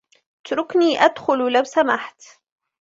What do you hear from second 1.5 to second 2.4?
لو سمحت.